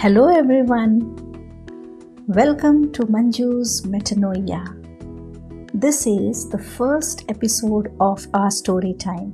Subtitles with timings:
[0.00, 0.98] Hello, everyone.
[2.28, 4.60] Welcome to Manju's Metanoia.
[5.74, 9.32] This is the first episode of our story time.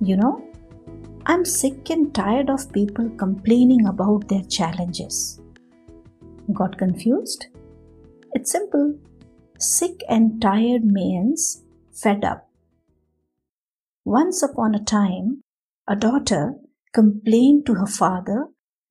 [0.00, 0.48] You know,
[1.26, 5.40] I'm sick and tired of people complaining about their challenges.
[6.52, 7.46] Got confused?
[8.34, 9.00] It's simple.
[9.58, 12.48] Sick and tired means fed up.
[14.04, 15.42] Once upon a time,
[15.88, 16.54] a daughter
[16.94, 18.46] complained to her father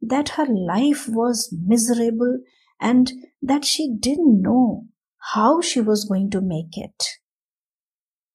[0.08, 2.40] that her life was miserable
[2.80, 3.12] and
[3.42, 4.86] that she didn't know
[5.34, 7.04] how she was going to make it.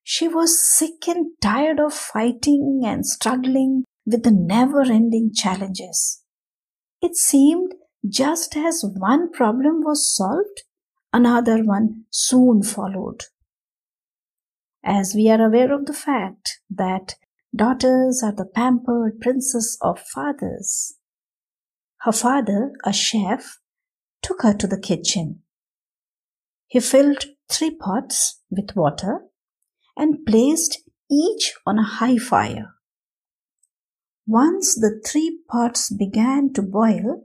[0.02, 6.22] She was sick and tired of fighting and struggling with the never ending challenges.
[7.00, 7.74] It seemed
[8.08, 10.62] just as one problem was solved,
[11.12, 13.24] another one soon followed.
[14.84, 17.14] As we are aware of the fact that
[17.54, 20.96] daughters are the pampered princess of fathers,
[22.02, 23.60] her father, a chef,
[24.22, 25.40] took her to the kitchen.
[26.66, 29.20] He filled three pots with water
[29.96, 32.74] and placed each on a high fire.
[34.26, 37.24] Once the three pots began to boil,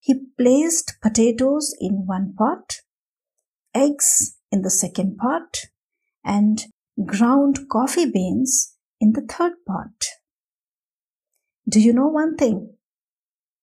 [0.00, 2.80] he placed potatoes in one pot,
[3.74, 5.62] eggs in the second pot,
[6.24, 6.66] and
[7.04, 10.06] ground coffee beans in the third pot.
[11.68, 12.76] Do you know one thing?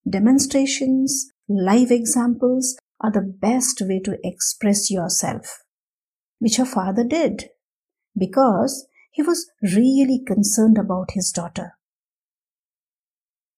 [0.08, 5.64] Demonstrations, live examples are the best way to express yourself,
[6.40, 7.50] which her father did
[8.18, 11.78] because he was really concerned about his daughter.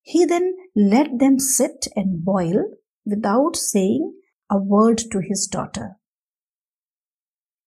[0.02, 2.66] He then let them sit and boil
[3.06, 4.14] without saying
[4.50, 5.98] a word to his daughter.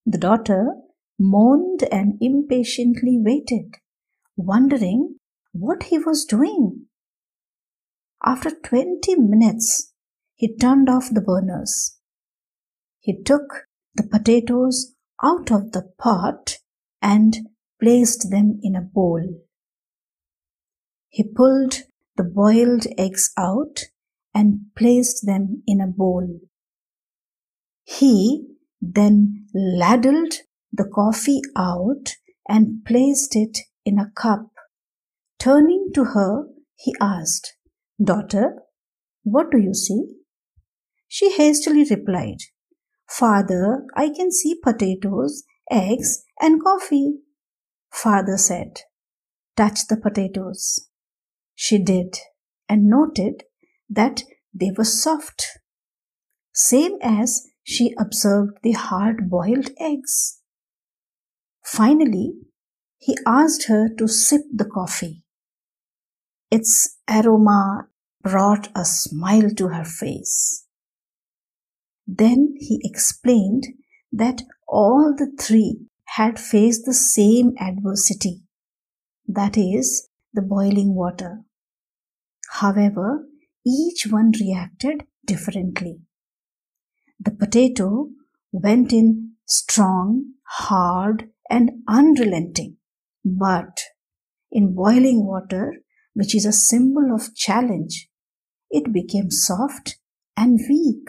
[0.07, 0.75] The daughter
[1.19, 3.75] moaned and impatiently waited,
[4.37, 5.17] wondering
[5.53, 6.88] what he was doing.
[8.25, 9.93] After 20 minutes,
[10.35, 11.99] he turned off the burners.
[13.01, 16.57] He took the potatoes out of the pot
[17.01, 17.49] and
[17.81, 19.23] placed them in a bowl.
[21.09, 21.83] He pulled
[22.17, 23.85] the boiled eggs out
[24.35, 26.41] and placed them in a bowl.
[27.85, 28.47] He
[28.81, 30.35] then ladled
[30.73, 32.17] the coffee out
[32.49, 34.51] and placed it in a cup.
[35.39, 37.57] Turning to her, he asked,
[38.03, 38.63] Daughter,
[39.25, 40.05] what do you see?
[41.09, 42.39] She hastily replied,
[43.09, 47.15] Father, I can see potatoes, eggs, and coffee.
[47.91, 48.83] Father said,
[49.57, 50.89] Touch the potatoes.
[51.55, 52.19] She did
[52.69, 53.45] and noted
[53.89, 54.23] that
[54.55, 55.59] they were soft,
[56.55, 60.41] same as she observed the hard boiled eggs.
[61.65, 62.35] Finally,
[62.99, 65.25] he asked her to sip the coffee.
[66.51, 67.89] Its aroma
[68.23, 70.67] brought a smile to her face.
[72.07, 73.67] Then he explained
[74.13, 78.43] that all the three had faced the same adversity,
[79.27, 81.43] that is, the boiling water.
[82.53, 83.27] However,
[83.67, 86.01] each one reacted differently.
[87.21, 88.09] The potato
[88.53, 92.77] went in strong, hard, and unrelenting,
[93.25, 93.81] but
[94.51, 95.75] in boiling water,
[96.19, 98.09] which is a symbol of challenge,
[98.71, 100.01] it became soft
[100.37, 101.09] and weak.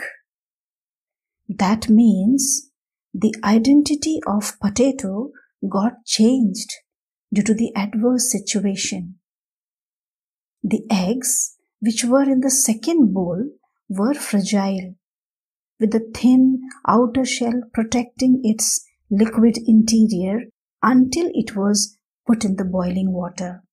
[1.48, 2.70] That means
[3.12, 5.32] the identity of potato
[5.68, 6.76] got changed
[7.34, 9.16] due to the adverse situation.
[10.64, 13.50] The eggs, which were in the second bowl,
[13.88, 14.94] were fragile,
[15.80, 20.42] with a thin outer shell protecting its liquid interior
[20.84, 21.98] until it was
[22.28, 23.64] put in the boiling water.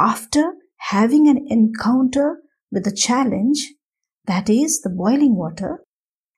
[0.00, 3.74] After having an encounter with the challenge,
[4.26, 5.84] that is the boiling water,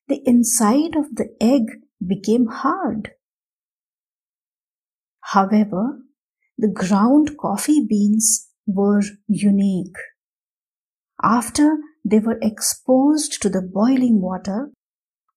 [0.09, 1.67] the inside of the egg
[2.05, 3.13] became hard.
[5.21, 6.01] However,
[6.57, 9.97] the ground coffee beans were unique.
[11.23, 14.71] After they were exposed to the boiling water,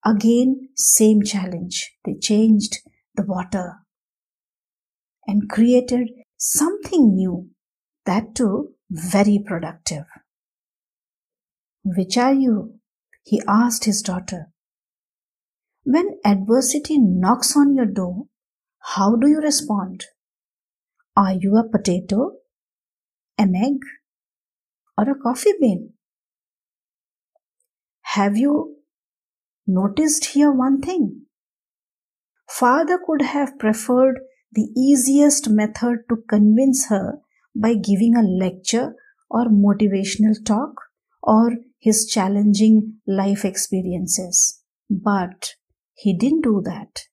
[0.06, 1.94] again same challenge.
[2.06, 2.78] They changed
[3.16, 3.80] the water
[5.28, 7.50] and created something new
[8.06, 10.06] that too very productive.
[11.84, 12.80] Which are you?
[13.24, 14.48] he asked his daughter.
[15.84, 18.26] When adversity knocks on your door,
[18.80, 20.06] how do you respond?
[21.16, 22.34] Are you a potato,
[23.38, 23.80] an egg,
[24.98, 25.94] or a coffee bean?
[28.02, 28.78] Have you
[29.66, 31.26] noticed here one thing?
[32.50, 34.20] Father could have preferred
[34.52, 37.20] the easiest method to convince her
[37.56, 38.96] by giving a lecture
[39.30, 40.74] or motivational talk
[41.22, 44.62] or his challenging life experiences.
[44.90, 45.56] But
[45.94, 47.04] he didn't do that.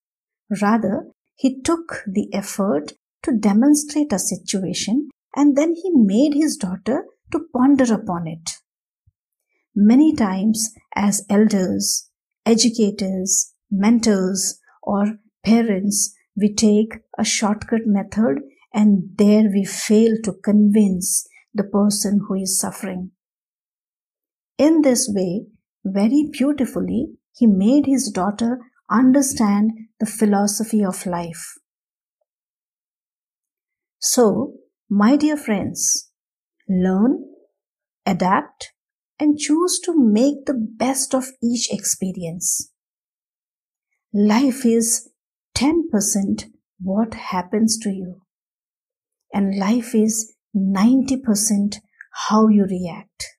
[0.60, 1.06] Rather,
[1.36, 2.92] he took the effort
[3.22, 8.50] to demonstrate a situation and then he made his daughter to ponder upon it.
[9.74, 12.10] Many times, as elders,
[12.44, 18.40] educators, mentors, or parents, we take a shortcut method
[18.72, 23.10] and there we fail to convince the person who is suffering.
[24.58, 25.46] In this way,
[25.84, 28.58] very beautifully, he made his daughter
[28.90, 31.54] understand the philosophy of life.
[33.98, 34.54] So,
[34.88, 36.10] my dear friends,
[36.68, 37.24] learn,
[38.06, 38.72] adapt,
[39.18, 42.72] and choose to make the best of each experience.
[44.12, 45.10] Life is
[45.54, 46.50] 10%
[46.80, 48.22] what happens to you,
[49.32, 51.76] and life is 90%
[52.28, 53.36] how you react.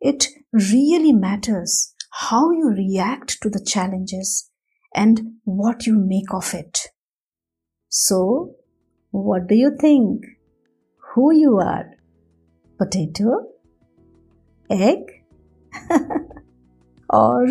[0.00, 4.50] It really matters how you react to the challenges
[4.94, 6.88] and what you make of it.
[7.88, 8.56] So,
[9.10, 10.24] what do you think?
[11.14, 11.90] Who you are?
[12.78, 13.48] Potato?
[14.70, 14.98] Egg?
[17.10, 17.46] or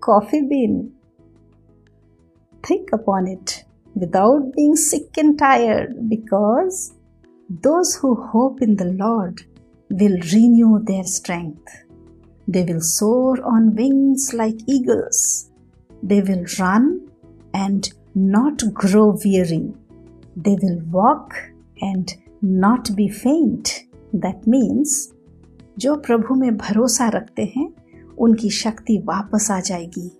[0.00, 0.92] coffee bean?
[2.62, 3.64] Think upon it
[3.94, 6.94] without being sick and tired because
[7.48, 9.42] those who hope in the Lord
[9.90, 11.68] will renew their strength.
[12.46, 15.50] They will soar on wings like eagles.
[16.02, 17.08] They will run
[17.54, 19.72] and not grow weary.
[20.36, 21.34] They will walk
[21.80, 23.84] and not be faint.
[24.12, 25.12] That means
[25.78, 27.68] जो प्रभु में भरोसा रखते हैं
[28.18, 30.10] उनकी शक्ति वापस आ जाएगी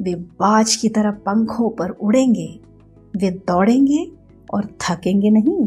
[0.00, 2.48] वे बाज की तरह पंखों पर उड़ेंगे
[3.16, 4.12] वे दौड़ेंगे
[4.54, 5.64] और थकेंगे नहीं,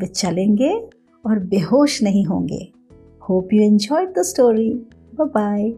[0.00, 0.88] वे चलेंगे
[1.26, 2.72] और बेहोश नहीं होंगे।
[3.28, 4.70] Hope you enjoy the story
[5.20, 5.74] bye